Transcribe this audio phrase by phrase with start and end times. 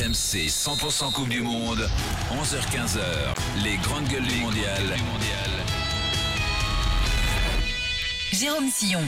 [0.00, 1.86] RMC 100% Coupe du Monde,
[2.32, 4.82] 11h-15h, les grandes gueules du mondial.
[8.32, 9.02] Jérôme Sillon.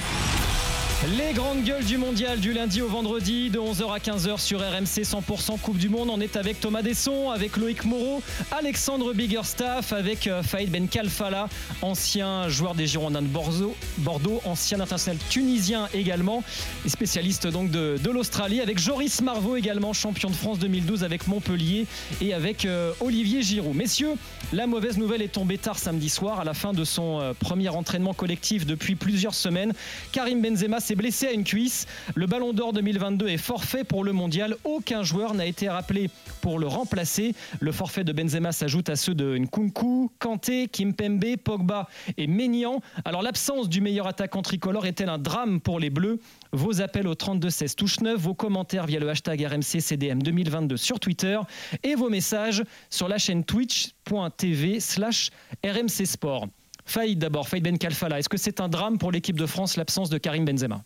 [1.09, 5.03] Les grandes gueules du mondial du lundi au vendredi de 11h à 15h sur RMC
[5.03, 6.11] 100% Coupe du Monde.
[6.11, 11.49] On est avec Thomas Desson, avec Loïc Moreau, Alexandre Biggerstaff, avec euh, Faïd Ben Kalfala,
[11.83, 16.45] ancien joueur des Girondins de Bordeaux, ancien international tunisien également,
[16.87, 21.27] et spécialiste donc de, de l'Australie, avec Joris Marvaux également, champion de France 2012 avec
[21.27, 21.87] Montpellier
[22.21, 23.75] et avec euh, Olivier Giroud.
[23.75, 24.15] Messieurs,
[24.53, 27.71] la mauvaise nouvelle est tombée tard samedi soir à la fin de son euh, premier
[27.71, 29.73] entraînement collectif depuis plusieurs semaines.
[30.13, 31.87] Karim Benzema s'est blessé à une cuisse.
[32.15, 34.57] Le Ballon d'Or 2022 est forfait pour le mondial.
[34.65, 37.35] Aucun joueur n'a été rappelé pour le remplacer.
[37.61, 42.81] Le forfait de Benzema s'ajoute à ceux de Nkunku, Kanté, Kimpembe, Pogba et Maignan.
[43.05, 46.21] Alors l'absence du meilleur attaquant tricolore est-elle un drame pour les Bleus?
[46.53, 51.01] Vos appels au 32-16 touche 9, vos commentaires via le hashtag RMC CDM 2022 sur
[51.01, 51.39] Twitter
[51.83, 55.31] et vos messages sur la chaîne twitch.tv slash
[55.65, 56.49] RMC Sport.
[56.85, 58.19] Faïd d'abord, Faïd Ben Kalfala.
[58.19, 60.83] Est-ce que c'est un drame pour l'équipe de France l'absence de Karim Benzema?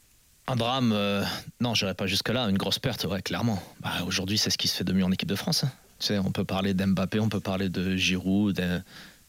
[0.49, 1.25] Un drame, euh,
[1.61, 2.49] non, je pas jusque-là.
[2.49, 3.61] Une grosse perte, ouais, clairement.
[3.81, 5.65] Bah, Aujourd'hui, c'est ce qui se fait de mieux en équipe de France.
[5.65, 5.73] hein.
[5.99, 8.63] Tu sais, on peut parler d'Mbappé, on peut parler de Giroud.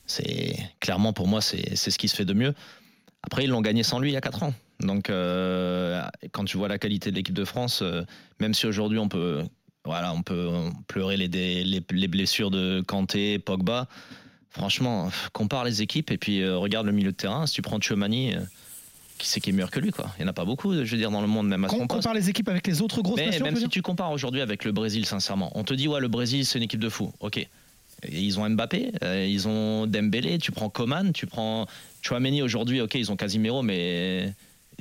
[0.06, 2.54] C'est clairement pour moi, c'est ce qui se fait de mieux.
[3.24, 4.54] Après, ils l'ont gagné sans lui il y a 4 ans.
[4.80, 8.04] Donc, euh, quand tu vois la qualité de l'équipe de France, euh,
[8.40, 9.44] même si aujourd'hui on peut,
[9.86, 10.50] voilà, on peut
[10.88, 13.88] pleurer les, dé- les, les blessures de Kanté, Pogba.
[14.52, 17.46] Franchement, compare les équipes et puis euh, regarde le milieu de terrain.
[17.46, 18.40] Si tu prends Chouamani, euh,
[19.18, 20.80] qui c'est qui est meilleur que lui quoi Il n'y en a pas beaucoup, je
[20.80, 21.90] veux dire, dans le monde, même à son poste.
[21.90, 24.64] compare les équipes avec les autres grosses Mais nations, même si tu compares aujourd'hui avec
[24.64, 27.38] le Brésil, sincèrement, on te dit ouais le Brésil c'est une équipe de fous, ok.
[27.38, 31.66] Et ils ont Mbappé, euh, ils ont Dembélé, tu prends Coman, tu prends
[32.02, 34.34] Chouameni aujourd'hui, ok ils ont Casimiro, mais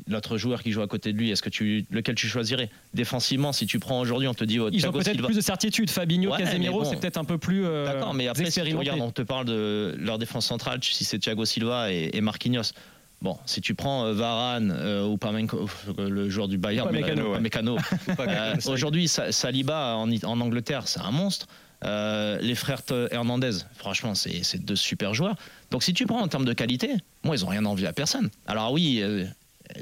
[0.09, 3.53] l'autre joueur qui joue à côté de lui, est-ce que tu lequel tu choisirais Défensivement,
[3.53, 5.91] si tu prends aujourd'hui, on te dit oh, Ils ont peut-être plus de certitude.
[5.91, 6.91] Fabinho, Ouais, Casemiro, bon.
[6.91, 9.47] c'est peut-être un peu plus euh, D'accord, mais après, si tu regardes, on te parle
[9.47, 12.73] de leur défense centrale, si c'est Thiago Silva et, et Marquinhos.
[13.23, 15.69] Bon, si tu prends euh, Varane euh, ou Pamenko,
[15.99, 17.78] le joueur du Bayern, Upamecano, euh,
[18.19, 18.27] ouais.
[18.28, 21.47] Euh, aujourd'hui, Sa- Saliba en, en Angleterre, c'est un monstre.
[21.84, 25.37] Euh, les frères Hernandez, franchement, c'est c'est deux super joueurs.
[25.71, 26.91] Donc, si tu prends en termes de qualité,
[27.25, 28.28] moi, ils ont rien envie à personne.
[28.47, 29.25] Alors, oui, euh,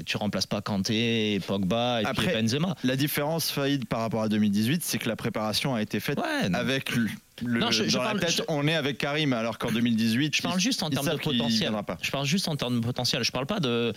[0.05, 2.75] tu remplaces pas Kanté, Pogba et Après, puis Benzema.
[2.83, 6.53] La différence, Faïd, par rapport à 2018, c'est que la préparation a été faite Ouais,
[6.55, 7.07] avec le,
[7.43, 9.71] le- Non, je- je dans parle- la tête, je- on est avec Karim, alors qu'en
[9.71, 11.73] 2018, Je parle juste en termes de potentiel.
[12.01, 13.23] Je parle juste en termes de potentiel.
[13.23, 13.93] Je parle pas de.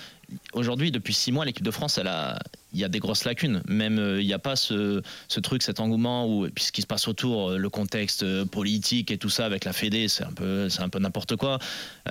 [0.52, 2.38] Aujourd'hui, depuis six mois, l'équipe de France, elle a.
[2.74, 3.62] Il y a des grosses lacunes.
[3.66, 6.72] Même euh, il n'y a pas ce, ce truc, cet engouement où, et puis ce
[6.72, 10.06] qui se passe autour, euh, le contexte euh, politique et tout ça avec la Fédé,
[10.08, 11.58] c'est un peu, c'est un peu n'importe quoi.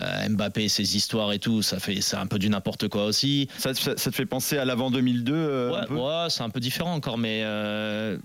[0.02, 3.48] Euh, Mbappé, ses histoires et tout, ça fait, c'est un peu du n'importe quoi aussi.
[3.60, 5.70] Ça, te fait- ça te fait penser à l'avant 2002 euh,
[6.24, 8.18] Ouais, c'est un peu différent encore, mais euh,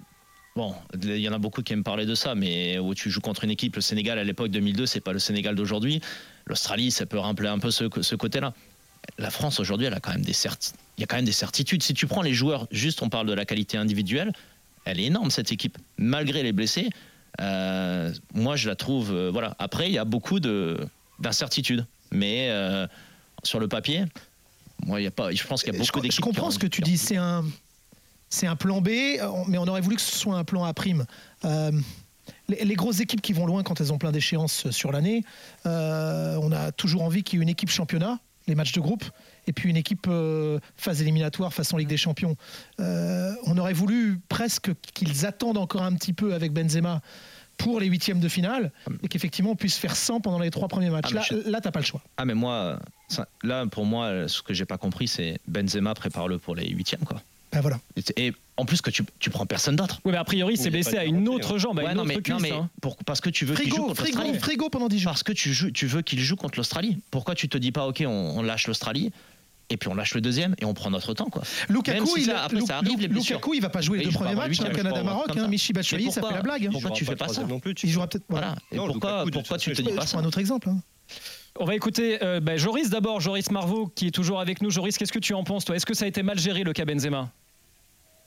[0.56, 3.20] bon, il y en a beaucoup qui aiment parler de ça, mais où tu joues
[3.20, 6.00] contre une équipe, le Sénégal à l'époque 2002, c'est pas le Sénégal d'aujourd'hui.
[6.46, 8.54] L'Australie, ça peut rappeler un peu ce, ce côté-là.
[9.18, 11.32] La France aujourd'hui, elle a quand même des certi- il y a quand même des
[11.32, 11.82] certitudes.
[11.82, 14.32] Si tu prends les joueurs, juste on parle de la qualité individuelle,
[14.84, 16.88] elle est énorme cette équipe, malgré les blessés.
[17.40, 19.12] euh, moi, je la trouve.
[19.12, 19.56] euh, voilà.
[19.58, 20.78] Après, il y a beaucoup de
[21.18, 22.86] d'incertitudes, mais euh,
[23.42, 24.04] sur le papier.
[24.86, 25.30] Moi, il y a pas.
[25.32, 26.16] Je pense qu'il y a je, beaucoup je d'équipes.
[26.16, 26.98] qui comprends ce que tu dis.
[26.98, 27.44] C'est un,
[28.28, 28.88] c'est un plan B,
[29.48, 31.06] mais on aurait voulu que ce soit un plan A prime.
[32.48, 35.24] Les, les grosses équipes qui vont loin quand elles ont plein d'échéances sur l'année,
[35.64, 39.04] on a toujours envie qu'il y ait une équipe championnat, les matchs de groupe,
[39.46, 42.36] et puis une équipe euh, phase éliminatoire façon Ligue des Champions.
[42.80, 47.00] Euh, on aurait voulu presque qu'ils attendent encore un petit peu avec Benzema
[47.58, 48.72] pour les huitièmes de finale
[49.02, 51.10] et qu'effectivement on puisse faire 100 pendant les trois premiers matchs.
[51.10, 52.02] Ah, là, je- là t'as pas le choix.
[52.16, 52.78] Ah mais moi,
[53.08, 57.04] ça- là pour moi, ce que j'ai pas compris, c'est Benzema prépare-le pour les huitièmes
[57.04, 57.22] quoi.
[57.52, 57.78] Ben voilà.
[58.16, 60.00] Et, et en plus que tu, tu prends personne d'autre.
[60.04, 62.08] Oui, mais a priori, a blessé à une autre jambe, à Ouais, une non autre
[62.08, 62.34] mais, cuisse.
[62.34, 62.70] non, mais hein.
[62.80, 64.38] pour- parce que tu veux qu'il joue Frigo, contre frigo, l'Australie.
[64.40, 65.12] frigo pendant 10 jours.
[65.12, 66.98] Parce que tu, joues, tu veux qu'il joue contre l'Australie.
[67.10, 69.10] Pourquoi tu te dis pas ok on, on lâche l'Australie
[69.70, 71.42] et puis on lâche le deuxième et on prend notre temps quoi.
[71.68, 73.36] Lukaku, si il, ça- après, Lu- ça arrive, Lu- les blessures.
[73.36, 75.26] Lukaku, il va pas jouer les deux premiers matchs, huitième, hein, Canada-Maroc.
[75.28, 75.48] comme Hein, ça.
[75.48, 76.66] Michi Batshuayi, ça fait la blague.
[76.66, 76.70] hein.
[76.72, 78.24] Pourquoi tu fais pas ça non plus, tu Il jouera peut-être.
[78.28, 78.54] Voilà.
[78.70, 80.68] Et Non, pourquoi, pourquoi tu te dis pas prends ça un autre exemple.
[80.70, 80.80] hein.
[81.60, 84.70] On va écouter euh, bah, Joris d'abord, Joris Marvaux qui est toujours avec nous.
[84.70, 86.72] Joris, qu'est-ce que tu en penses toi Est-ce que ça a été mal géré le
[86.72, 87.30] cas Benzema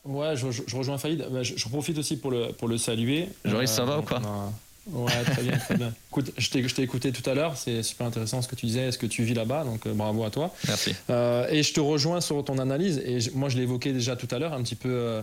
[0.06, 1.25] Ouais, je, je- je rejoins Faïd.
[1.31, 3.28] Bah, Je, je profite aussi pour le, pour le saluer.
[3.44, 4.22] Joris, ça va ou quoi
[4.92, 5.92] Ouais, très bien, très bien.
[6.12, 8.68] Écoute, je t'ai je t'ai écouté tout à l'heure, c'est super intéressant ce que tu
[8.68, 10.54] disais, ce que tu vis là-bas, donc euh, bravo à toi.
[10.68, 10.94] Merci.
[11.10, 14.28] Euh, et je te rejoins sur ton analyse, et je- moi je évoqué déjà tout
[14.30, 15.22] à l'heure, un petit peu euh,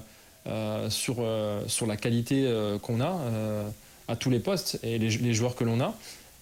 [0.48, 3.68] euh, sur, euh, sur la qualité euh, qu'on a euh,
[4.08, 5.94] à tous les postes et les, les joueurs que l'on a.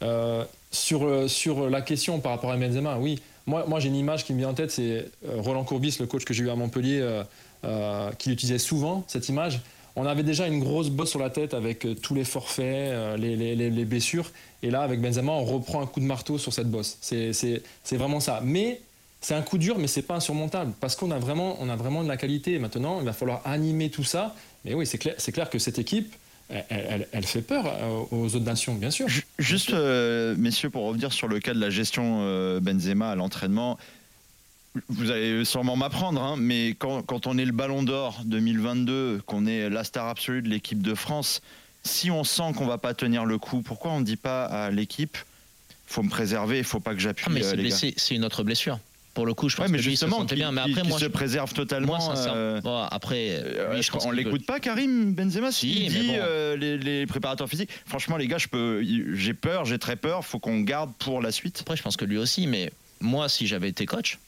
[0.02, 3.96] Euh, sur, euh, sur la question par rapport à Benzema, oui, moi, moi j'ai une
[3.96, 6.48] image qui me vient en tête, c'est euh, Roland Courbis, le coach que j'ai eu
[6.50, 7.00] à Montpellier,
[7.64, 9.60] euh, euh, qui l'utilisait souvent, cette image.
[9.96, 13.16] On avait déjà une grosse bosse sur la tête avec euh, tous les forfaits, euh,
[13.16, 14.30] les, les- les- les blessures.
[14.62, 16.96] Et là, avec Benzema, on reprend un coup de marteau sur cette bosse.
[17.00, 17.62] C'est
[17.96, 18.40] vraiment ça.
[18.44, 18.80] Mais
[19.20, 22.08] c'est un coup dur, mais c'est pas insurmontable parce qu'on a vraiment, a vraiment de
[22.08, 22.58] la qualité.
[22.58, 24.34] Maintenant, il va falloir animer tout ça.
[24.64, 26.14] Mais oui, c'est clair, clair que cette équipe,
[26.68, 29.08] elle, fait peur euh, aux autres nations, bien sûr.
[29.08, 29.72] Ju- Juste,
[30.36, 33.78] messieurs, pour revenir sur le cas de la gestion Benzema à l'entraînement,
[34.88, 39.46] vous allez sûrement m'apprendre, hein, mais quand, quand on est le Ballon d'Or 2022, qu'on
[39.46, 41.40] est la star absolue de l'équipe de France,
[41.82, 44.70] si on sent qu'on va pas tenir le coup, pourquoi on ne dit pas à
[44.70, 45.16] l'équipe
[45.86, 47.94] faut me préserver, il faut pas que j'appuie Ah, mais euh, c'est les gars blessé,
[47.96, 48.78] c'est une autre blessure.
[49.12, 50.52] Pour le coup, je pense Ouais, mais que lui, il se justement, sentait qui, bien.
[50.52, 51.98] Mais après, moi, se je- préserve totalement.
[51.98, 55.82] moi, euh, bon, après, euh, lui, je pense on l'écoute pas, Karim Benzema Si, s'il
[55.82, 56.14] mais dit bon.
[56.20, 57.70] euh, les, les préparateurs physiques.
[57.86, 58.84] Franchement, les gars, je peux,
[59.14, 60.24] j'ai peur, j'ai très peur.
[60.24, 61.58] Faut qu'on garde pour la suite.
[61.62, 62.70] Après, je pense que lui aussi, mais
[63.00, 64.20] moi, si j'avais été coach,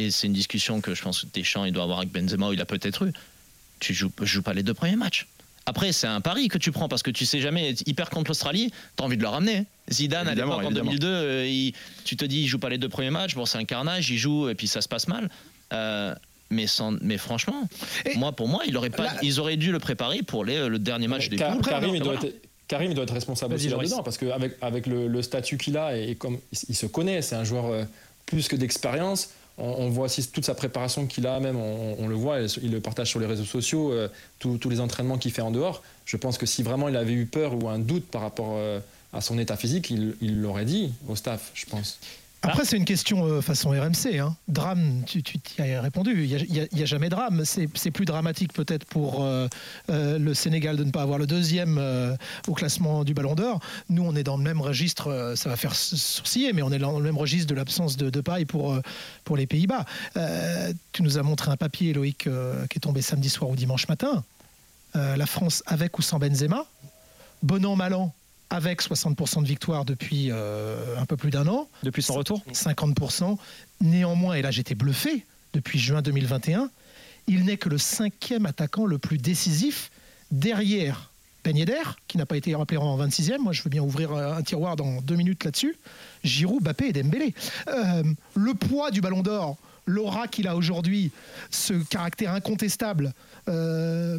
[0.00, 2.52] et c'est une discussion que je pense que Deschamps il doit avoir avec Benzema, ou
[2.52, 3.12] il a peut-être eu,
[3.80, 5.26] tu joues, je joue pas les deux premiers matchs.
[5.66, 8.72] Après, c'est un pari que tu prends parce que tu sais jamais, hyper contre l'Australie,
[8.96, 9.66] tu as envie de le ramener.
[9.92, 10.90] Zidane, à Évidemment, l'époque, en évidemment.
[10.92, 11.74] 2002, euh, il-
[12.04, 14.16] tu te dis, il joue pas les deux premiers matchs, bon, c'est un carnage, il
[14.18, 15.28] joue et puis ça se passe mal.
[15.72, 16.14] Euh,
[16.50, 17.68] mais, sans, mais franchement,
[18.06, 20.68] Et- moi, pour moi, il aurait pas, Là- ils auraient dû le préparer pour les-
[20.68, 21.62] le dernier match des Car- poules.
[21.62, 22.28] Karim, il doit Voilà.
[22.28, 25.76] être, Karim, il doit être responsable aussi là-dedans, parce qu'avec avec le, le statut qu'il
[25.76, 27.84] a, et, et comme il, il se connaît, c'est un joueur euh,
[28.26, 29.30] plus que d'expérience.
[29.60, 33.08] On, voit aussi toute sa préparation qu'il a, même, on, le voit, il le partage
[33.08, 34.08] sur les réseaux sociaux, euh,
[34.38, 35.82] tous les entraînements qu'il fait en dehors.
[36.06, 38.80] Je pense que si vraiment il avait eu peur ou un doute par rapport euh,
[39.12, 41.98] à son état physique, il l'aurait dit au staff, je pense.
[42.42, 44.18] Après, c'est une question euh, façon RMC.
[44.18, 44.34] hein.
[44.48, 46.24] Drame, tu t'y as répondu.
[46.24, 47.44] Il n'y a, jamais drame.
[47.44, 49.46] C'est plus dramatique peut-être pour euh,
[49.90, 51.80] euh, le Sénégal de ne pas avoir le deuxième
[52.48, 53.60] au classement du Ballon d'Or.
[53.88, 56.98] Nous, on est dans le même registre, ça va faire sourciller, mais on est dans
[56.98, 58.78] le même registre de l'absence de, paille pour,
[59.24, 59.84] pour les Pays-Bas.
[60.92, 64.24] Tu nous as montré un papier, Loïc, qui est tombé samedi soir ou dimanche matin.
[64.94, 66.64] La France avec ou sans Benzema.
[67.42, 68.12] Bon an, mal an,
[68.50, 71.68] avec 60% de victoire depuis euh, un peu plus d'un an.
[71.82, 73.36] Depuis son retour 50%.
[73.80, 76.70] Néanmoins, et là j'étais bluffé, depuis juin 2021,
[77.26, 79.90] il n'est que le cinquième attaquant le plus décisif
[80.30, 81.10] derrière
[81.46, 83.38] Yedder, qui n'a pas été rappelé en 26e.
[83.38, 85.76] Moi, je veux bien ouvrir euh, un tiroir dans deux minutes là-dessus.
[86.22, 87.34] Giroud, Bappé et Dembélé.
[87.68, 88.02] Euh,
[88.34, 89.56] le poids du Ballon d'Or,
[89.86, 91.10] l'aura qu'il a aujourd'hui,
[91.50, 93.12] ce caractère incontestable,
[93.48, 94.18] euh,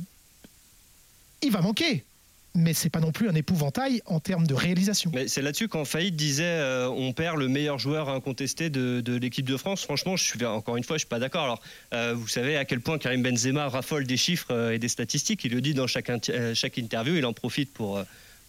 [1.42, 2.04] il va manquer.
[2.54, 5.12] Mais c'est pas non plus un épouvantail en termes de réalisation.
[5.14, 9.46] Mais c'est là-dessus quand Faïd disait euh, on perd le meilleur joueur incontesté de, l'équipe
[9.46, 9.84] de France.
[9.84, 11.44] Franchement, je suis encore une fois, je suis pas d'accord.
[11.44, 11.62] Alors,
[11.94, 15.46] euh, vous savez à quel point Karim Benzema raffole des chiffres euh, et des statistiques.
[15.46, 16.12] Il le dit dans chaque,
[16.54, 17.16] chaque interview.
[17.16, 18.04] Il en profite pour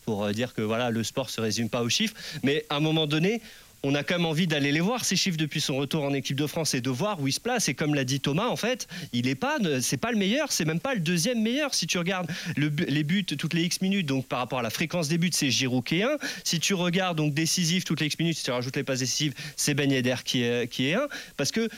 [0.05, 2.15] pour dire que voilà, le sport se résume pas aux chiffres.
[2.43, 3.41] Mais à un moment donné.
[3.83, 6.37] On a quand même envie d'aller les voir ces chiffres depuis son retour en équipe
[6.37, 7.69] de France et de voir où il se place.
[7.69, 10.65] Et comme l'a dit Thomas, en fait, il est pas, c'est pas le meilleur, c'est
[10.65, 11.75] même pas le deuxième meilleur.
[11.75, 14.71] Si tu regardes le les buts toutes les X minutes, donc par rapport à la
[14.71, 16.17] fréquence des buts, c'est Giroud qui est un.
[16.45, 19.35] Si tu regardes donc décisif toutes les X minutes, si tu rajoutes les passes décisives,
[19.57, 21.09] c'est Ben Yedder qui est, qui est un.
[21.37, 21.69] Parce que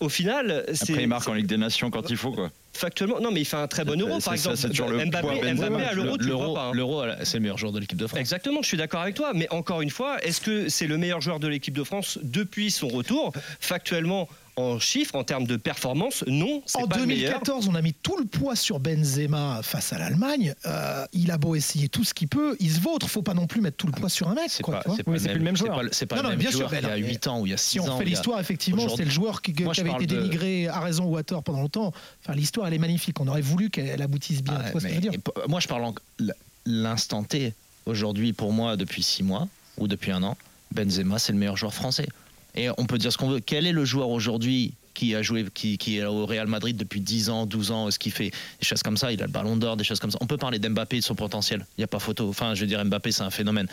[0.00, 2.50] au final, c'est Après, il marque en Ligue des Nations quand il faut, quoi.
[2.72, 3.20] Factuellement.
[3.20, 4.56] Non, mais il fait un très bon euro, par ça, exemple.
[4.56, 5.54] c'est toujours le Mbappé.
[5.54, 6.62] Mbappé à l'euro, tu L'euro, pas.
[6.66, 6.72] hein.
[6.74, 8.20] l'euro, c'est le meilleur joueur de l'équipe de France.
[8.20, 9.32] Exactement, je suis d'accord avec toi.
[9.34, 12.70] Mais encore une fois, est-ce que c'est le meilleur joueur de l'équipe de France depuis
[12.70, 13.32] son retour?
[13.60, 17.30] Factuellement, en chiffres, en termes de performance, non, c'est En pas le meilleur.
[17.40, 20.54] 2014, on a mis tout le poids sur Benzema face à l'Allemagne.
[20.66, 23.08] Euh, il a beau essayer tout ce qu'il peut, il se vautre.
[23.08, 24.46] Faut pas non plus mettre tout le poids sur un mec.
[24.48, 25.80] C'est pas, pas Oui, le même joueur.
[25.92, 27.46] C'est pas Non, le même bien joueur qu'il y a non, mais 8 ans ou
[27.46, 27.84] il y a 6 Si ans.
[27.94, 30.16] on fait il l'histoire, effectivement, c'est le joueur qui, qui Moi, je avait été de-
[30.16, 31.92] dénigré à raison ou à tort pendant longtemps.
[32.24, 33.20] Enfin, l'histoire, elle est magnifique.
[33.20, 34.58] On aurait voulu qu'elle aboutisse bien.
[34.60, 35.12] Ah, mais- dire
[35.48, 35.94] moi, je parle en
[36.66, 37.54] l'instant T.
[37.86, 39.48] Aujourd'hui, pour moi, depuis 6 mois
[39.78, 40.36] ou depuis un an,
[40.72, 42.06] Benzema, c'est le meilleur joueur français.
[42.58, 43.40] Et on peut dire ce qu'on veut.
[43.40, 47.00] Quel est le joueur aujourd'hui qui a joué, qui, qui est au Real Madrid depuis
[47.00, 49.12] 10 ans, 12 ans, ce qui fait des choses comme ça?
[49.12, 50.18] Il a le ballon d'or, des choses comme ça.
[50.20, 51.64] On peut parler d'Mbappé et de son potentiel.
[51.76, 52.28] Il n'y a pas photo.
[52.28, 53.68] Enfin, je veux dire, Mbappé, c'est un phénomène.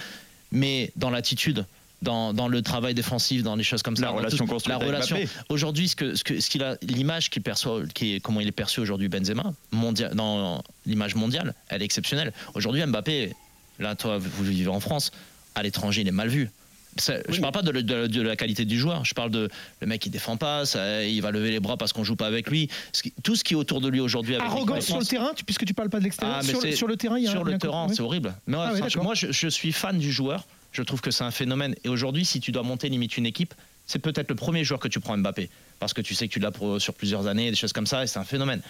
[0.51, 1.65] Mais dans l'attitude,
[2.03, 4.77] dans, dans le travail défensif, dans les choses comme ça, La dans relation tout- construite
[4.79, 5.17] la relation.
[5.49, 8.47] Aujourd'hui, ce que, ce que, ce qu'il a, l'image qu'il perçoit, qui est, comment il
[8.47, 12.33] est perçu aujourd'hui, Benzema, mondial, dans l'image mondiale, elle est exceptionnelle.
[12.53, 13.33] Aujourd'hui, Mbappé,
[13.79, 15.11] là, toi, vous vivez en France,
[15.55, 16.51] à l'étranger, il est mal vu.
[16.97, 19.03] Ça- je parle pas de, le- de- de la qualité du joueur.
[19.05, 19.49] Je parle de
[19.81, 22.27] le mec qui défend pas, ça- il va lever les bras parce qu'on joue pas
[22.27, 22.69] avec lui.
[22.93, 24.35] Ce qui- tout ce qui est autour de lui aujourd'hui.
[24.35, 26.37] Arrogance sur le terrain, tu- puisque tu parles pas de l'extérieur.
[26.39, 28.33] Ah, sur, sur le terrain, il y a sur le terrain, c'est horrible.
[28.47, 30.45] Mais ouais, Ah oui, moi, je, je suis fan du joueur.
[30.71, 31.75] Je trouve que c'est un phénomène.
[31.83, 33.53] Et aujourd'hui, si tu dois monter limite une équipe,
[33.87, 35.49] c'est peut-être le premier joueur que tu prends Mbappé,
[35.79, 38.03] parce que tu sais que tu l'as pour- sur plusieurs années, des choses comme ça,
[38.03, 38.61] et c'est un phénomène.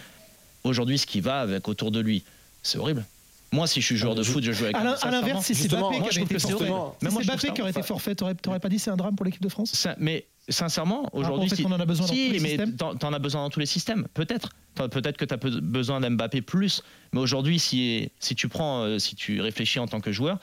[0.64, 2.22] Aujourd'hui, ce qui va avec autour de lui,
[2.62, 3.04] c'est horrible.
[3.52, 4.76] Moi, si je suis joueur Ah, de foot, je joue avec.
[4.76, 6.70] À l'in- à l'inverse, si c'est justement, Mbappé qui trouve été forfait,
[7.02, 9.86] Mbappé qui aurait été forfait, t'aurais pas dit c'est un drame pour l'équipe de France?
[9.98, 12.48] Mais sincèrement, aujourd'hui, en fait, si- on en a besoin dans si, tous les mais
[12.50, 12.76] systèmes?
[12.76, 14.50] t'en as besoin dans tous les systèmes, peut-être.
[14.74, 19.14] Peut-être que tu as besoin d'Mbappé plus, mais aujourd'hui, si, si tu prends, euh, si
[19.16, 20.38] tu réfléchis en tant que joueur,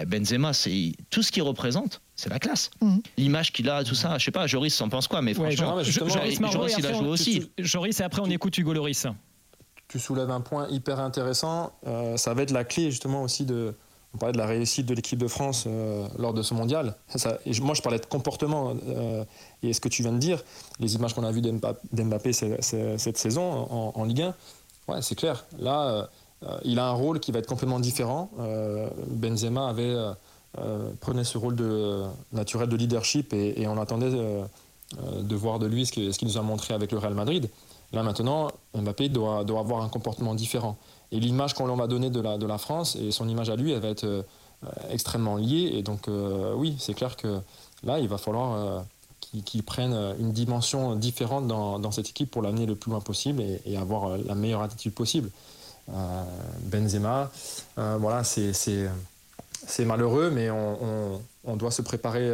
[0.00, 2.70] eh, Benzema, c'est tout ce qu'il représente, c'est la classe.
[2.80, 3.00] Mhm.
[3.16, 5.82] L'image qu'il a, tout ça, je sais pas, Joris s'en pense quoi, mais Ouais, franchement,
[5.84, 7.42] Joris il a joué aussi.
[7.58, 9.06] Joris, et après on écoute Hugo Loris.
[9.90, 11.72] Tu soulèves un point hyper intéressant.
[11.86, 13.74] Euh, ça va être la clé justement aussi de.
[14.14, 16.96] On parlait de la réussite de l'équipe de France euh, lors de ce mondial.
[17.14, 18.74] Ça- et moi, je parlais de comportement.
[18.88, 19.24] euh,
[19.62, 20.42] et ce que tu viens de dire,
[20.80, 24.34] les images qu'on a vues d'Mba- d'Mbappé cette saison en, en Ligue 1,
[24.88, 25.44] ouais, c'est clair.
[25.60, 26.08] Là,
[26.44, 28.30] euh, il a un rôle qui va être complètement différent.
[28.40, 29.94] Euh, Benzema avait,
[30.58, 35.66] euh, prenait ce rôle de, naturel de leadership et, et on attendait de voir de
[35.66, 37.48] lui ce qu'il nous a montré avec le Real Madrid.
[37.92, 40.76] Là maintenant, Mbappé doit, avoir un comportement différent.
[41.12, 43.88] Et l'image qu'on va donner de la, France et son image à lui, elle va
[43.88, 44.22] être euh,
[44.90, 45.72] extrêmement liée.
[45.74, 47.40] Et donc, euh, oui, c'est clair que
[47.82, 48.80] là, il va falloir euh,
[49.44, 53.76] qu'il prenne une dimension différente dans, cette équipe pour l'amener le plus loin possible et,
[53.76, 55.30] avoir euh, la meilleure attitude possible.
[55.92, 56.24] Euh,
[56.64, 57.30] Benzema,
[57.78, 58.54] euh, voilà, c'est
[59.80, 62.30] malheureux, mais on doit se préparer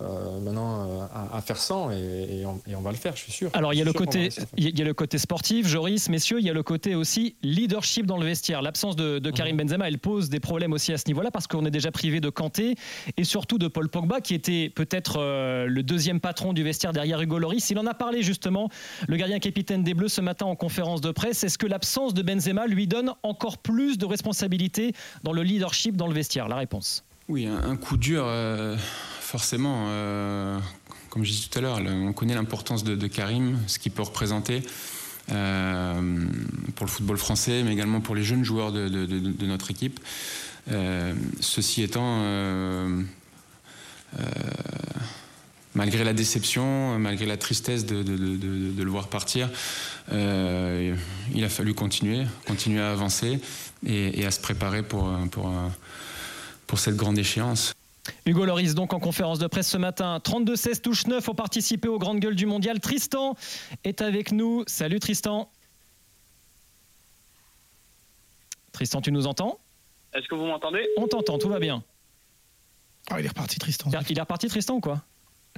[0.00, 3.14] euh, maintenant euh, à, à faire sans et, et on, et on va le faire,
[3.16, 3.50] je suis sûr.
[3.52, 4.54] Alors il y a le côté, réussir à faire.
[4.56, 8.06] il y a le côté sportif, Joris, messieurs, il y a le côté aussi leadership
[8.06, 8.62] dans le vestiaire.
[8.62, 11.64] L'absence de, de Karim Benzema, elle pose des problèmes aussi à ce niveau-là parce qu'on
[11.64, 12.74] est déjà privé de Kanté
[13.16, 17.20] et surtout de Paul Pogba qui était peut-être euh, le deuxième patron du vestiaire derrière
[17.20, 17.70] Hugo Loris.
[17.70, 18.68] Il en a parlé justement,
[19.06, 21.44] le gardien capitaine des Bleus ce matin en conférence de presse.
[21.44, 26.06] Est-ce que l'absence de Benzema lui donne encore plus de responsabilités dans le leadership dans
[26.06, 26.48] le vestiaire?
[26.48, 27.04] La réponse.
[27.28, 28.76] Oui, un, un coup dur, euh,
[29.34, 29.86] forcément.
[29.88, 30.60] euh,
[31.10, 34.62] comme je disais tout à l'heure, on connaît l'importance de, Karim, ce qu'il peut représenter
[35.32, 36.24] euh,
[36.76, 39.98] pour le football français, mais également pour les jeunes joueurs de, notre équipe.
[40.70, 42.22] Euh, ceci étant,
[45.74, 49.50] malgré la déception, malgré la tristesse de, le voir partir,
[50.12, 53.40] il a fallu continuer, continuer à avancer
[53.84, 55.10] et, à se préparer pour
[56.76, 57.74] cette grande échéance.
[58.26, 61.98] Hugo Loris, donc en conférence de presse ce matin, 32-16 touche 9 ont participé aux
[61.98, 62.80] grandes gueules du mondial.
[62.80, 63.34] Tristan
[63.84, 64.62] est avec nous.
[64.66, 65.50] Salut Tristan.
[68.72, 69.58] Tristan, tu nous entends?
[70.14, 70.86] Est-ce que vous m'entendez?
[70.96, 71.82] On t'entend, tout va bien.
[73.10, 73.90] Ah, il est reparti, Tristan.
[74.08, 75.02] Il est reparti Tristan ou quoi?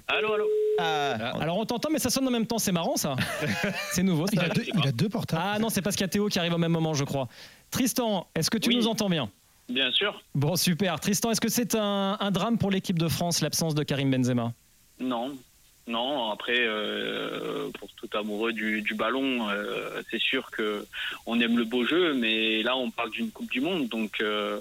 [0.08, 0.44] Allô, allô?
[0.78, 3.16] Alors on t'entend, mais ça sonne en même temps, c'est marrant ça.
[3.92, 4.26] c'est nouveau.
[4.32, 4.44] Il ça.
[4.44, 5.42] a deux, il a deux portables.
[5.44, 7.28] Ah non, c'est parce qu'il y a Théo qui arrive au même moment, je crois.
[7.70, 8.76] Tristan, est-ce que tu Oui.
[8.76, 9.30] nous entends bien?
[9.68, 10.22] Bien sûr.
[10.34, 11.00] Bon, super.
[11.00, 14.52] Tristan, est-ce que c'est un, un drame pour l'équipe de France, l'absence de Karim Benzema?
[15.00, 15.36] Non.
[15.88, 20.84] Non, après, euh, pour tout amoureux du, du ballon, euh, c'est sûr que
[21.26, 24.60] on aime le beau jeu, mais là, on parle d'une Coupe du Monde, donc, euh,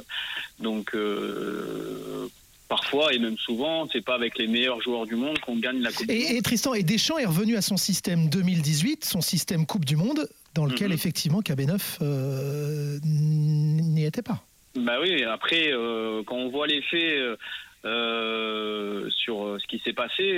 [0.59, 2.27] donc euh,
[2.69, 5.91] parfois et même souvent, c'est pas avec les meilleurs joueurs du monde qu'on gagne la
[5.91, 6.21] Coupe du Monde.
[6.29, 9.95] Et, et Tristan, et Deschamps est revenu à son système 2018, son système Coupe du
[9.95, 10.93] Monde, dans lequel Mhm.
[10.93, 14.43] effectivement KB9 euh, n'y était pas.
[14.75, 17.37] Bah oui, après, euh, quand on voit les faits euh,
[17.85, 20.37] euh, sur ce qui s'est passé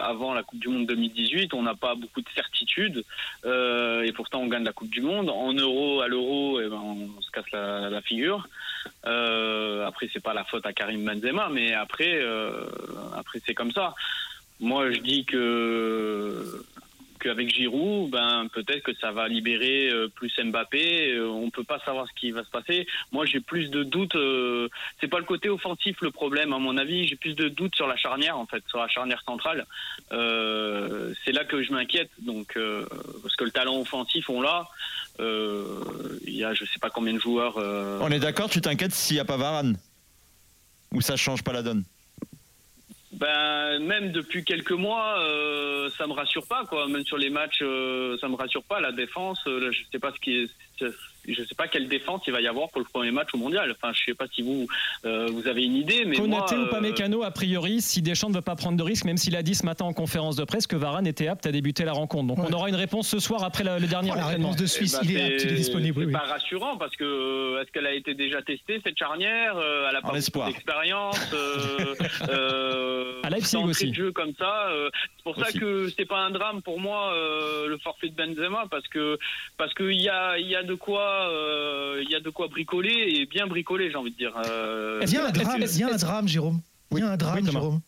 [0.00, 3.04] avant la Coupe du Monde 2018, on n'a pas beaucoup de certitudes
[3.44, 5.30] et pourtant on gagne la Coupe du Monde.
[5.30, 8.46] En euro, à l'euro, eh ben, on se casse la, la figure.
[9.04, 12.22] Après, c'est pas la faute à Karim Benzema, mais après,
[13.16, 13.94] après c'est comme ça.
[14.60, 16.64] Moi, je dis que
[17.22, 21.12] qu'avec Giroud, ben peut-être que ça va libérer euh, plus Mbappé.
[21.12, 22.86] Euh, on peut pas savoir ce qui va se passer.
[23.12, 24.16] Moi, j'ai plus de doutes.
[24.16, 24.68] euh,
[25.00, 27.06] c'est pas le côté offensif le problème, à mon avis.
[27.06, 29.66] J'ai plus de doutes sur la charnière, en fait, sur la charnière centrale.
[30.10, 32.10] Euh, c'est là que je m'inquiète.
[32.18, 32.84] Donc, euh,
[33.22, 34.68] parce que le talent offensif, on l'a.
[35.18, 37.56] Il y a, je sais pas combien de joueurs.
[37.56, 39.76] On est d'accord, tu t'inquiètes s'il n'y a pas Varane
[40.92, 41.84] Ou ça change pas la donne?
[43.12, 46.88] Ben même depuis quelques mois, euh, ça me rassure pas quoi.
[46.88, 48.80] Même sur les matchs, euh, ça me rassure pas.
[48.80, 50.84] La défense, euh, je sais pas ce qui est,
[51.28, 53.70] je sais pas quelle défense il va y avoir pour le premier match au mondial.
[53.76, 54.66] Enfin, je sais pas si vous
[55.04, 58.02] euh, vous avez une idée, mais Konaté moi, ou pas euh, Mécano, a priori, si
[58.02, 60.36] Deschamps ne veut pas prendre de risque, même s'il a dit ce matin en conférence
[60.36, 62.26] de presse que Varane était apte à débuter la rencontre.
[62.28, 62.46] Donc Ouais.
[62.50, 64.66] on aura une réponse ce soir après le, le dernier Oh, la réponse de eh
[64.68, 65.94] Suisse, ben, il est apte, il est disponible.
[66.00, 66.12] C'est oui, oui.
[66.12, 69.96] pas rassurant parce que euh, est-ce qu'elle a été déjà testée cette charnière euh, Elle
[69.96, 71.16] a pas d'expérience.
[72.28, 73.90] euh, À Leipzig aussi.
[73.90, 74.68] de jeu comme ça.
[74.70, 78.14] euh, c'est pour ça que c'est pas un drame pour moi euh, le forfait de
[78.14, 79.18] Benzema parce que
[79.56, 82.30] parce que il y a il y a de quoi euh, il y a de
[82.30, 84.32] quoi bricoler et bien bricoler j'ai envie de dire.
[84.46, 86.60] Euh, Il y a un drame, il y a un drame, Jérôme.
[86.92, 87.50] Il y a un drame.
[87.50, 87.80] Jérôme.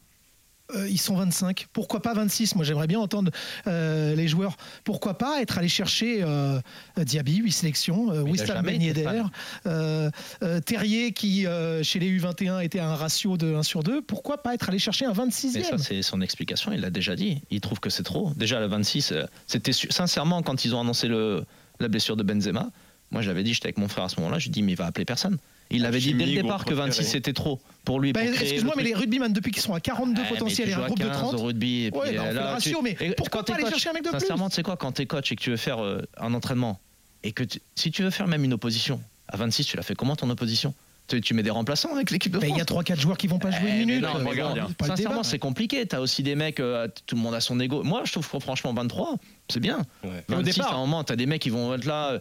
[0.75, 1.67] Euh, ils sont 25.
[1.75, 3.31] Pourquoi pas 26 Moi, j'aimerais bien entendre
[3.67, 4.57] euh, les joueurs.
[4.83, 6.59] Pourquoi pas être allé chercher euh,
[6.97, 9.23] Diaby, 8 sélections, euh, jamais Ben Yedder,
[9.67, 10.11] euh,
[10.43, 14.01] euh, Terrier qui, euh, chez les U21, était à un ratio de 1 sur 2.
[14.01, 16.73] Pourquoi pas être allé chercher un 26e Mais ça, c'est son explication.
[16.73, 17.43] Il l'a déjà dit.
[17.51, 18.33] Il trouve que c'est trop.
[18.35, 21.45] Déjà, le 26, euh, c'était sincèrement quand ils ont annoncé le,
[21.79, 22.71] la blessure de Benzema.
[23.15, 24.39] Moi, je l'avais dit, j'étais avec mon frère à ce moment-là.
[24.39, 25.39] Je lui ai dit, mais il va appeler personne.
[25.71, 27.05] Il avait dit dès le départ que 26 préféré.
[27.13, 28.13] c'était trop pour lui.
[28.13, 30.73] Bah, Excuse-moi, le mais les rugbyman, depuis qu'ils sont à 42 Ouais, mais potentiels tu
[30.73, 31.85] et un groupe de 15 30, au rugby.
[31.85, 33.55] Et puis, Ouais, non, on euh, fait le là, ratio, mais et pourquoi quand pas
[33.55, 35.37] aller coach, chercher un mec de plus Sincèrement, tu sais quoi, quand t'es coach et
[35.37, 36.81] que tu veux faire euh, un entraînement
[37.23, 39.95] et que tu- si tu veux faire même une opposition à 26, tu l'as fait
[39.95, 40.75] comment ton opposition?
[41.07, 43.27] Tu, tu mets des remplaçants avec l'équipe de France il y a 3-4 joueurs qui
[43.27, 44.03] vont pas jouer Eh, une mais minute.
[44.03, 45.85] non, euh, mais regarde, bon, pas le Sincèrement, c'est compliqué.
[45.87, 47.83] T'as aussi des mecs, euh, tout le monde a son ego.
[47.83, 49.17] Moi, je trouve que franchement, 23,
[49.51, 49.79] c'est bien.
[50.03, 50.25] Ouais.
[50.29, 52.19] Et au 26, départ- à un moment, t'as des mecs qui vont être là.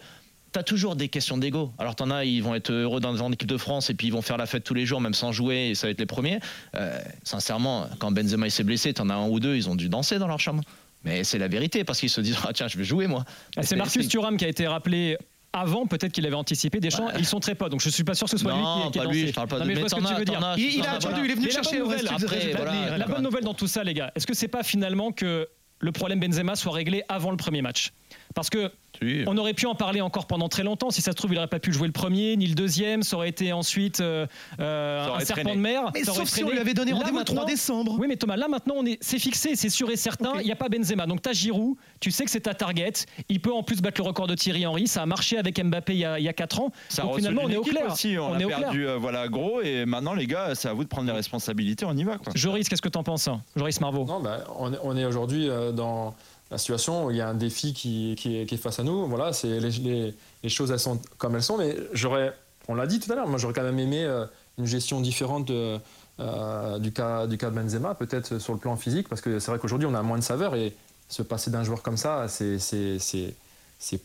[0.54, 1.74] T'as toujours des questions d'ego.
[1.80, 4.14] Alors t'en as, ils vont être heureux dans dans l'équipe de France et puis ils
[4.14, 6.06] vont faire la fête tous les jours, même sans jouer, et ça va être les
[6.06, 6.40] premiers.
[6.76, 10.20] Euh, sincèrement, quand Benzema s'est blessé, t'en as un ou deux, ils ont dû danser
[10.20, 10.64] dans leur chambre.
[11.04, 13.26] Mais c'est la vérité parce qu'ils se disent ah tiens, je vais jouer moi.
[13.58, 15.18] Ah, C'est Marcus Thuram qui a été rappelé
[15.54, 17.10] avant, peut-être qu'il avait anticipé Deschamps.
[17.18, 18.92] Ils sont très potes, donc je suis pas sûr que ce soit lui Non, qui,
[18.92, 20.56] qui ait pas lui, je parle pas Non, mais ce que tu veux dire.
[20.58, 22.98] Il, a est venu Mais la chercher bonne nouvelle, après, voilà.
[22.98, 25.48] La bonne nouvelle dans tout ça, les gars, est-ce que c'est pas finalement que
[25.80, 27.92] le problème Benzema soit réglé avant le premier match?
[28.34, 29.24] Parce que Oui.
[29.28, 30.90] on aurait pu en parler encore pendant très longtemps.
[30.92, 33.04] Si ça se trouve, il n'aurait pas pu jouer le premier ni le deuxième.
[33.04, 34.28] Ça aurait été ensuite euh,
[34.60, 35.56] euh, un serpent traîné.
[35.56, 35.92] de mer.
[35.94, 37.98] Mais Ça sauf si on lui avait donné rendez-vous le 3 maintenant- décembre.
[38.00, 40.34] Oui, mais Thomas, là maintenant, on est, c'est fixé, c'est sûr et certain.
[40.40, 41.06] Il n'y a pas Benzema.
[41.06, 42.94] Donc, tu as Giroud, tu sais que c'est ta target.
[43.30, 44.88] Il peut en plus battre le record de Thierry Henry.
[44.88, 46.72] Ça a marché avec Mbappé il y a, il y a 4 ans.
[46.90, 47.92] Ça Donc, finalement, on est au clair.
[47.92, 48.18] Aussi.
[48.18, 48.60] On, On a est au clair.
[48.60, 51.86] perdu euh, voilà, gros et maintenant les gars, c'est à vous de prendre les responsabilités,
[51.86, 52.18] on y va.
[52.18, 52.32] Quoi.
[52.36, 53.42] Joris, qu'est-ce que tu en penses hein?
[53.56, 56.14] Joris Marvaux Non, bah, on est, on est aujourd'hui euh, dans
[56.54, 59.08] la situation il y a un défi qui, est, face à nous.
[59.08, 62.34] Voilà, c'est les, choses sont comme elles sont, mais j'aurais,
[62.68, 64.26] on l'a dit tout à l'heure, moi j'aurais quand même aimé euh,
[64.60, 65.78] une gestion différente de,
[66.20, 69.50] euh, du cas du cas de Benzema, peut-être sur le plan physique, parce que c'est
[69.50, 70.76] vrai qu'aujourd'hui on a moins de saveur et
[71.10, 73.36] se passer d'un joueur comme ça, c'est c'est- c'est-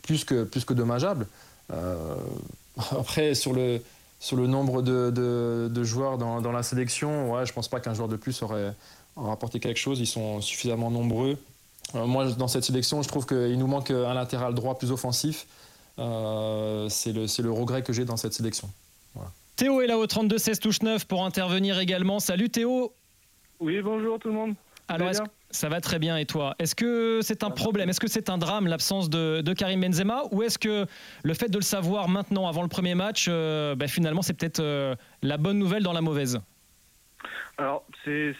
[0.01, 1.27] plus que plus que dommageable.
[1.71, 2.15] Euh,
[2.91, 3.79] après sur le
[4.19, 7.93] sur le nombre de, de- joueurs dans, dans la sélection, ouais, je pense pas qu'un
[7.93, 8.73] joueur de plus aurait,
[9.15, 9.99] aurait apporté quelque chose.
[10.01, 11.37] Ils sont suffisamment nombreux.
[11.95, 15.47] Euh, moi, dans cette sélection, je trouve qu'il nous manque un latéral droit plus offensif.
[15.97, 18.69] Euh, c'est le, c'est le regret que j'ai dans cette sélection.
[19.55, 22.19] Théo est là au 32 16 touche 9 pour intervenir également.
[22.19, 22.93] Salut Théo.
[23.59, 24.55] Oui, bonjour tout le monde.
[24.87, 25.11] Alors,
[25.51, 26.55] ça va très bien et toi?
[26.59, 27.89] Est-ce que c'est un problème?
[27.89, 30.23] Est-ce que c'est un drame l'absence de, de Karim Benzema?
[30.31, 30.85] Ou est-ce que
[31.23, 34.61] le fait de le savoir maintenant avant le premier match, euh, bah, finalement c'est peut-être
[34.61, 36.39] euh, la bonne nouvelle dans la mauvaise?
[37.57, 38.33] Alors, c'est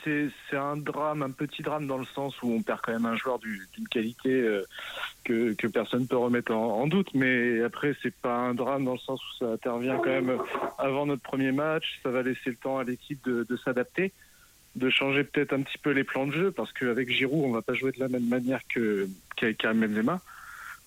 [0.54, 3.38] un drame, un petit drame dans le sens où on perd quand même un joueur
[3.38, 4.64] du- d'une qualité euh,
[5.26, 7.14] que, que personne ne peut remettre en, doute.
[7.14, 10.38] Mais après, c'est pas un drame dans le sens où ça intervient quand même
[10.78, 12.00] avant notre premier match.
[12.02, 14.14] Ça va laisser le temps à l'équipe de, s'adapter,
[14.76, 17.62] de changer peut-être un petit peu les plans de jeu parce qu'avec Giroud, on va
[17.62, 20.22] pas jouer de la même manière qu'avec Karim Benzema.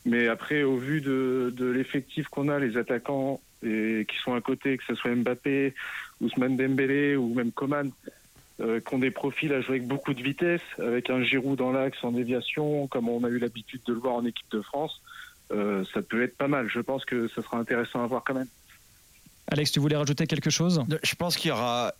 [0.06, 4.40] Mais après, au vu de, de l'effectif qu'on a, les attaquants et qui sont à
[4.40, 5.74] côté, que ce soit Mbappé,
[6.20, 7.90] Ousmane Dembélé ou même Coman,
[8.60, 11.72] euh, qui ont des profils à jouer avec beaucoup de vitesse, avec un Giroud dans
[11.72, 15.00] l'axe en déviation, comme on a eu l'habitude de le voir en équipe de France,
[15.52, 16.68] euh, ça peut être pas mal.
[16.68, 18.48] Je pense que ça sera intéressant à voir quand même.
[19.48, 20.82] Alex, tu voulais rajouter quelque chose?
[21.02, 21.92] Je pense qu'il y aura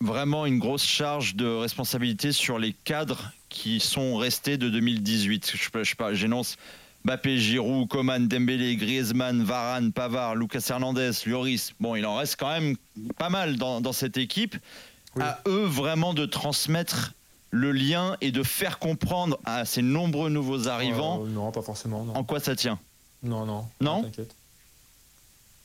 [0.00, 5.52] vraiment une grosse charge de responsabilité sur les cadres qui sont restés de 2018.
[5.54, 6.56] Je, je j'énonce
[7.04, 11.72] Mbappé, Giroud, Coman, Dembélé, Griezmann, Varane, Pavard, Lucas Hernandez, Lloris.
[11.80, 12.76] Bon, il en reste quand même
[13.16, 14.56] pas mal dans, dans cette équipe.
[15.18, 17.14] À eux vraiment de transmettre
[17.50, 22.04] le lien et de faire comprendre à ces nombreux nouveaux arrivants Euh, non, pas forcément.
[22.04, 22.78] Non, en quoi ça tient.
[23.22, 23.44] non.
[23.46, 24.36] non, Non T'inquiète.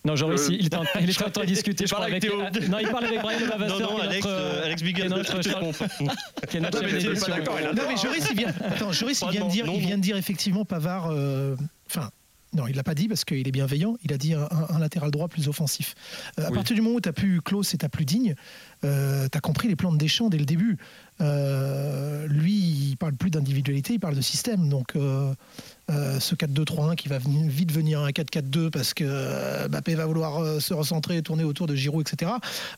[0.05, 1.85] Non, Joris, Euh, il, est en, il est en train de discuter.
[1.87, 2.37] Je parle avec, Théo.
[2.69, 3.79] non, il parle avec Brian Levasseur.
[3.79, 5.75] Non, non, Alex, notre, euh, Alex notre, je te chef- trompe.
[6.49, 9.29] qui est notre Non, mais chef pas d'accord, Non, Joris, il vient, attends, Joris, il
[9.31, 9.87] vient de dire, Non, il non.
[9.87, 11.07] vient de dire effectivement Pavard.
[11.11, 11.55] euh,
[11.87, 12.09] Enfin,
[12.53, 13.97] non, il l'a pas dit parce qu'il est bienveillant.
[14.03, 15.93] Il a dit un, un latéral droit plus offensif.
[16.39, 16.55] Euh, à Oui.
[16.55, 18.35] partir du moment où tu as plus Klaus et tu plus digne,
[18.81, 20.77] tu as compris les plans de Deschamps dès le début.
[21.21, 22.53] Euh, lui,
[22.91, 24.67] il parle plus d'individualité, il parle de système.
[24.69, 25.33] Donc, euh,
[25.91, 30.05] euh, ce 4-2-3-1 qui va venir- vite venir un 4-4-2 parce que euh, Mbappé va
[30.05, 32.31] vouloir euh, se recentrer, tourner autour de Giroud, etc.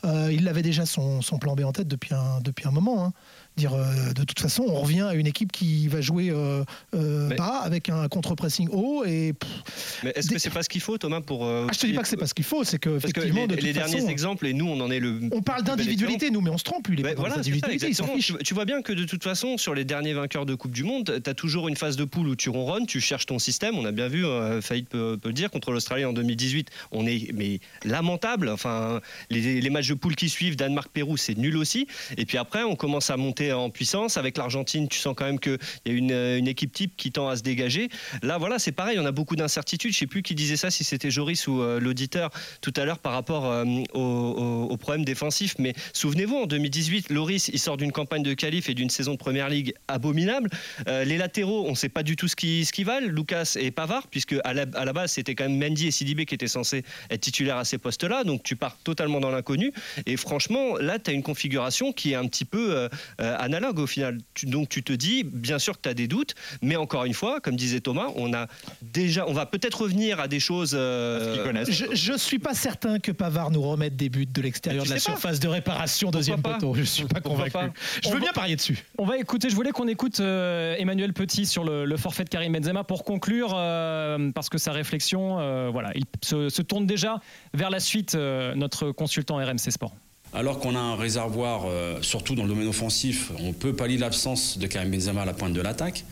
[0.05, 3.05] Euh, il avait déjà son, son plan B en tête depuis un, depuis un moment.
[3.05, 3.13] hein.
[3.55, 6.63] Dire, euh, de toute façon, on revient à une équipe qui va jouer euh,
[6.95, 9.03] euh, Mais- bas avec un contre-pressing haut.
[9.03, 11.43] Et, pff, Mais est-ce que c'est pas ce qu'il faut, Thomas, pour.
[11.43, 13.11] euh, ah, je te dis pas que c'est pas ce qu'il faut, c'est que Parce
[13.13, 15.21] que effectivement, les, de toute les derniers façon, exemples, et nous, on en est le.
[15.31, 16.87] on parle plus bel d'individualité, nous, mais on se trompe.
[16.87, 17.43] Lui, pas dans voilà, les
[17.79, 18.05] c'est ça.
[18.19, 20.83] Tu, tu vois bien que de toute façon, sur les derniers vainqueurs de Coupe du
[20.83, 23.77] Monde, tu as toujours une phase de poule où tu ronronnes, tu cherches ton système.
[23.77, 27.05] On a bien vu, euh, Faïd peut, peut le dire, contre l'Australie en 2018, on
[27.05, 28.49] est mais lamentable.
[28.49, 31.87] Enfin, les, les matchs de poule qui suivent, Danemark-Pérou, c'est nul aussi.
[32.17, 34.17] Et puis après, on commence à monter en puissance.
[34.17, 37.11] Avec l'Argentine, tu sens quand même qu'il y a une, euh, une équipe type qui
[37.11, 37.89] tend à se dégager.
[38.23, 39.93] Là, voilà, c'est pareil, on a beaucoup d'incertitudes.
[39.93, 42.29] Je sais plus qui disait ça, si c'était Joris ou euh, l'auditeur
[42.61, 45.55] tout à l'heure par rapport euh, au, au- au problème défensif.
[45.59, 49.17] Mais souvenez-vous, en 2018, Loris, il sort d'une campagne de qualif et d'une saison de
[49.17, 50.49] première ligue abominable.
[50.87, 53.71] Euh, les latéraux, on ne sait pas du tout ce qu'ils ce valent, Lucas et
[53.71, 56.47] Pavard, puisque à la, à la base, c'était quand même Mendy et Sidibé qui étaient
[56.47, 58.23] censés être titulaires à ces postes-là.
[58.23, 59.71] Donc tu pars totalement dans l'inconnu.
[60.05, 62.89] Et franchement, là, tu as une configuration qui est un petit peu euh,
[63.21, 64.19] euh, analogue au final.
[64.33, 67.13] Tu- donc tu te dis, bien sûr que tu as des doutes, mais encore une
[67.13, 68.47] fois, comme disait Thomas, on a
[68.81, 70.71] déjà, on va peut-être revenir à des choses.
[70.73, 74.89] euh, Je, je suis pas certain que Pavard nous remette des buts de l'extérieur de
[74.89, 74.99] la pas.
[75.01, 75.66] surface de réparation
[76.11, 76.73] deuxième pas poteau.
[76.75, 77.51] Je suis pas convaincu.
[77.51, 77.69] pas
[78.03, 78.85] Je On veux va- bien parier dessus.
[78.97, 82.29] On va écouter, je voulais qu'on écoute euh, Emmanuel Petit sur le, le forfait de
[82.29, 86.85] Karim Benzema pour conclure, euh, parce que sa réflexion, euh, voilà, il se, se tourne
[86.85, 87.19] déjà
[87.53, 89.95] vers la suite, euh, notre consultant RMC Sport.
[90.33, 94.57] Alors qu'on a un réservoir, euh, surtout dans le domaine offensif, on peut pallier l'absence
[94.57, 96.03] de Karim Benzema à la pointe de l'attaque.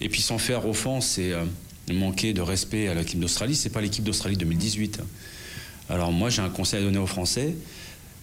[0.00, 1.44] Et puis sans faire offense et euh,
[1.92, 5.00] manquer de respect à l'équipe d'Australie, c'est pas l'équipe d'Australie 2018.
[5.88, 7.54] Alors moi j'ai un conseil à donner aux Français.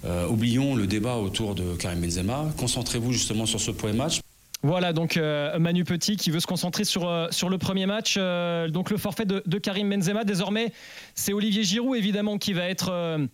[0.06, 2.46] Euh, oublions le débat autour de Karim Benzema.
[2.58, 4.22] Concentrez-vous justement sur ce premier match.
[4.62, 8.18] Voilà, donc euh, Manu Petit qui veut se concentrer sur, euh, sur le premier match.
[8.70, 10.72] Donc le forfait de, Karim Benzema, désormais,
[11.16, 13.28] c'est Olivier Giroud, évidemment, qui va être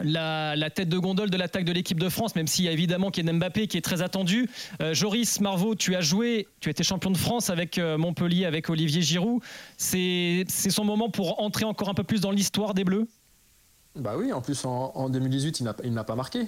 [0.00, 3.10] la, tête de gondole de l'attaque de l'équipe de France, même s'il y a évidemment
[3.10, 4.48] Kylian Mbappé qui est très attendu.
[4.92, 9.02] Joris Marvaux, tu as joué, tu as été champion de France avec Montpellier, avec Olivier
[9.02, 9.42] Giroud.
[9.76, 13.08] C'est son moment pour entrer encore un peu plus dans l'histoire des Bleus?
[13.96, 16.46] Bah oui, en plus en, en 2018, il n'a pas marqué.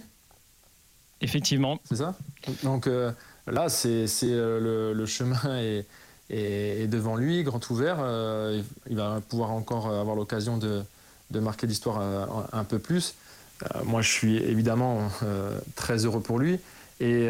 [1.21, 1.79] Effectivement.
[1.85, 2.15] C'est ça?
[2.63, 3.13] Donc euh,
[3.47, 5.87] là, c'est euh, le, le chemin est,
[6.31, 7.97] est- est devant lui, grand ouvert.
[8.01, 10.83] Euh, il- va pouvoir encore avoir l'occasion de,
[11.31, 13.15] de marquer l'histoire un, un peu plus.
[13.63, 15.09] Euh, moi, je suis évidemment
[15.77, 16.59] très heureux pour lui.
[17.01, 17.29] Et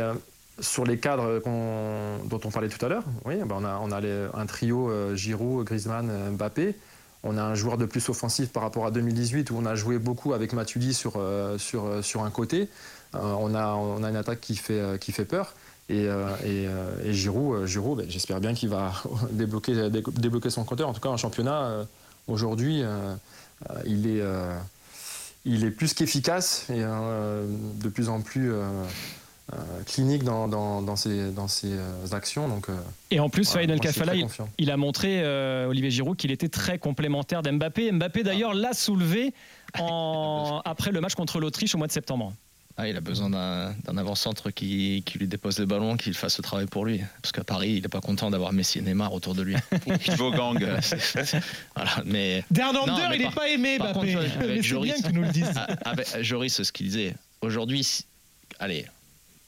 [0.60, 4.00] sur les cadres dont on parlait tout à l'heure, oui, ben on a, on a
[4.00, 6.74] les- un trio Giroud, Griezmann, Mbappé.
[7.24, 9.98] On a un joueur de plus offensif par rapport à 2018 où on a joué
[9.98, 12.68] beaucoup avec Matuidi sur, euh, euh, un côté.
[13.14, 15.54] Euh, on, a, une attaque qui fait, peur.
[15.88, 16.08] Et,
[16.44, 16.68] et,
[17.12, 18.92] Giroud, Giroud ben, j'espère bien qu'il va
[19.30, 20.88] débloquer, dé- débloquer son compteur.
[20.88, 21.86] En tout cas, en championnat,
[22.26, 22.82] aujourd'hui,
[23.84, 28.52] il, est, plus qu'efficace et de plus en plus
[29.86, 32.48] clinique dans, dans, dans ses, dans ses euh, actions.
[32.48, 32.76] Donc, euh,
[33.10, 34.26] Et en plus, voilà, Kafala, très
[34.58, 37.90] il, a montré, euh, Olivier Giroud, qu'il était très complémentaire d'Mbappé.
[37.92, 39.34] Mbappé, d'ailleurs, l'a soulevé
[39.78, 42.32] en- après le match contre l'Autriche au mois de septembre.
[42.78, 46.42] Ah, il a besoin d'un avant-centre qui, qui lui dépose le ballon, qui fasse le
[46.42, 47.02] travail pour lui.
[47.20, 49.56] Parce qu'à Paris, il n'est pas content d'avoir Messi et Neymar autour de lui.
[50.06, 50.62] Il va au gang.
[50.62, 51.40] Euh, c'est- c'est-
[51.76, 54.14] voilà, mais Dernander, Non, mais il n'est pas aimé, par Mbappé.
[54.14, 55.50] contre, avec Joris- bien que nous le dises.
[55.54, 57.14] Ah, avec Joris, ce qu'il disait.
[57.42, 57.86] Aujourd'hui,
[58.58, 58.86] allez,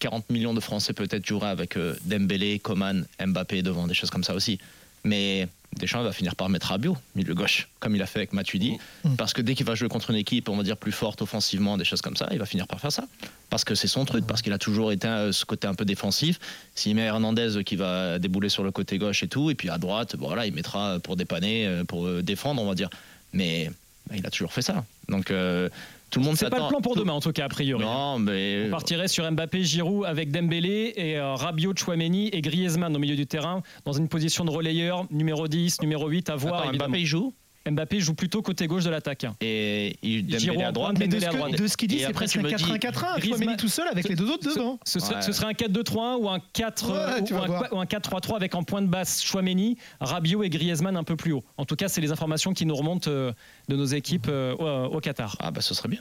[0.05, 4.23] 40 millions de Français peut-être joueraient avec euh, Dembélé, Coman, Mbappé devant, des choses comme
[4.23, 4.59] ça aussi.
[5.03, 8.77] Mais Deschamps va finir par mettre Rabiot, milieu gauche, comme il a fait avec Matuidi.
[9.05, 9.17] Mm.
[9.17, 11.79] Parce que dès qu'il va jouer contre une équipe, on va dire plus forte offensivement,
[11.79, 13.07] des choses comme ça, il va finir par faire ça.
[13.49, 15.87] Parce que c'est son truc, parce qu'il a toujours été euh, ce côté un peu
[15.87, 16.39] défensif.
[16.75, 19.79] S'il met Hernandez qui va débouler sur le côté gauche et tout, et puis à
[19.79, 22.91] droite, bon, voilà, il mettra pour dépanner, euh, pour euh, défendre, on va dire.
[23.33, 23.71] Mais
[24.15, 24.85] il a toujours fait ça.
[25.09, 25.69] Donc euh,
[26.11, 27.83] tout le monde C'est pas le plan pour tout- demain, en tout cas, a priori.
[27.85, 32.95] Non, mais On partirait sur Mbappé, Giroud avec Dembélé et euh, Rabiot, Chouameni et Griezmann
[32.95, 36.63] au milieu du terrain dans une position de relayeur numéro 10, numéro 8 à voir.
[36.63, 36.73] Attends.
[36.75, 37.33] Mbappé il joue?
[37.71, 39.25] Mbappé joue plutôt côté gauche de l'attaque.
[39.41, 40.97] et il Dembélé à en droite.
[40.99, 41.59] Mais de ce à que- droite.
[41.59, 43.17] de ce qu'il dit, c'est presque un me dis- 4-1-4-1.
[43.19, 44.79] Griezmann- Chouameni tout seul avec les deux autres devant.
[44.85, 45.23] Ce Ouais.
[45.23, 47.73] ce serait un 4-2-3-1 ou un 4 Ouais, tu ou vas un, voir.
[47.73, 51.33] ou un 4-3-3 avec en point de basse Chouameni, Rabiot et Griezmann un peu plus
[51.33, 51.45] haut.
[51.57, 53.33] En tout cas, c'est les informations qui nous remontent euh,
[53.69, 55.37] de nos équipes euh, au, au Qatar.
[55.39, 56.01] Ah bah ce serait bien.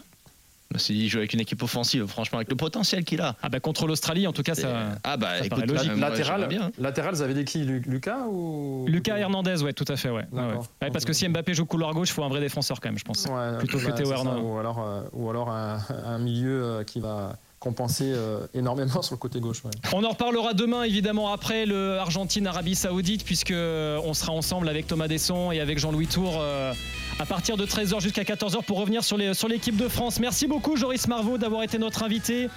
[0.80, 3.36] S'il joue avec une équipe offensive, franchement, avec le potentiel qu'il a.
[3.42, 4.90] Ah bah contre l'Australie, en tout cas, c'est- ça.
[5.04, 5.92] ah bah ça écoute, paraît logique.
[5.92, 6.72] euh, latéral, bien.
[6.80, 10.26] latéral, vous avez dit qui Lu- Lucas ou Lucas Hernandez, ouais, tout à fait, ouais.
[10.32, 10.48] Ouais, ouais.
[10.48, 10.68] D'accord.
[10.82, 12.98] Ouais, parce que si Mbappé joue couloir gauche, il faut un vrai défenseur quand même,
[13.00, 13.26] je pense.
[13.26, 14.42] Ouais, Plutôt que bah, Théo Hernandez.
[14.42, 19.14] Ou alors, euh, ou alors un, un milieu euh, qui va compenser euh, énormément sur
[19.16, 19.64] le côté gauche.
[19.64, 19.72] ouais.
[19.94, 25.08] On en reparlera demain, évidemment, après le Argentine-Arabie Saoudite, puisque on sera ensemble avec Thomas
[25.08, 26.74] Desson et avec Jean-Louis Tour euh,
[27.20, 30.20] à partir de 13h jusqu'à 14h pour revenir sur l'équipe de France.
[30.20, 32.50] Merci beaucoup, Joris Marvaux, d'avoir été notre invité.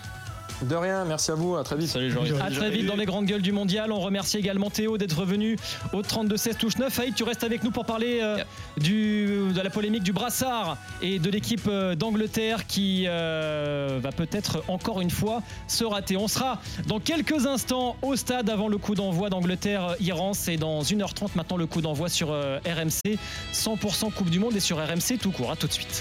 [0.63, 1.89] De rien, merci à vous, à très vite.
[1.89, 2.33] Salut Joris.
[2.41, 3.93] À très vite dans les grandes gueules du mondial.
[3.93, 5.57] On remercie également Théo d'être venu
[5.93, 6.99] au 32-16 touche 9.
[6.99, 8.39] Aïd, tu restes avec nous pour parler euh,
[8.79, 14.63] du, de la polémique du brassard et de l'équipe euh, d'Angleterre qui euh, va peut-être
[14.69, 16.17] encore une fois se rater.
[16.17, 20.33] On sera dans quelques instants au stade avant le coup d'envoi d'Angleterre-Iran.
[20.33, 23.19] C'est dans 1h30 maintenant le coup d'envoi sur euh, RMC.
[23.53, 25.51] 100% Coupe du Monde et sur RMC tout court.
[25.51, 25.89] À tout de suite.